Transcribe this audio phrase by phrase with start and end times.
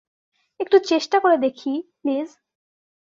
[0.59, 2.29] একটু চেষ্টা করে দেখি, প্লিজ।